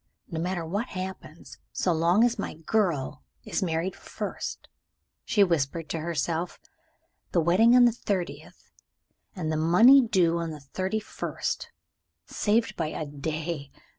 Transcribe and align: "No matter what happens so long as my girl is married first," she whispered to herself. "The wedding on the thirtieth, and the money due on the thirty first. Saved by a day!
"No 0.31 0.41
matter 0.41 0.65
what 0.65 0.87
happens 0.87 1.59
so 1.71 1.93
long 1.93 2.23
as 2.23 2.39
my 2.39 2.55
girl 2.55 3.21
is 3.43 3.61
married 3.61 3.95
first," 3.95 4.67
she 5.25 5.43
whispered 5.43 5.89
to 5.89 5.99
herself. 5.99 6.59
"The 7.33 7.39
wedding 7.39 7.75
on 7.75 7.85
the 7.85 7.91
thirtieth, 7.91 8.71
and 9.35 9.51
the 9.51 9.57
money 9.57 10.01
due 10.01 10.39
on 10.39 10.49
the 10.49 10.59
thirty 10.59 10.99
first. 10.99 11.69
Saved 12.25 12.75
by 12.75 12.87
a 12.87 13.05
day! 13.05 13.69